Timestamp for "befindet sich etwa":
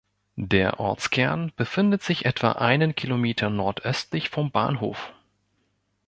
1.57-2.53